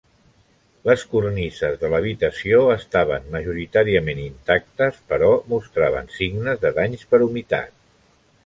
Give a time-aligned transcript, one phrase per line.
[0.89, 7.79] Les cornises de l'habitació estaven majoritàriament intactes, però mostraven signes de danys per humitat.